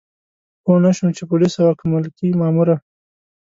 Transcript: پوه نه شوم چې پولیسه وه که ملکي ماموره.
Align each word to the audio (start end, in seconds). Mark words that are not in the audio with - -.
پوه 0.63 0.77
نه 0.85 0.91
شوم 0.95 1.09
چې 1.17 1.23
پولیسه 1.31 1.59
وه 1.65 1.73
که 1.79 1.85
ملکي 1.93 2.29
ماموره. 2.41 2.75